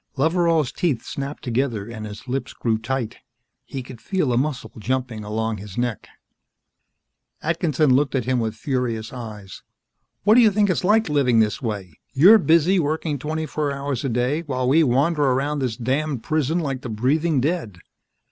[0.17, 3.17] Loveral's teeth snapped together and his lips grew tight.
[3.65, 6.07] He could feel a muscle jumping along his neck.
[7.43, 9.61] Atkinson looked at him with furious eyes.
[10.23, 11.99] "What do you think it's like, living this way?
[12.13, 16.57] You're busy working twenty four hours a day, while we wander around this damned prison
[16.57, 17.77] like the breathing dead.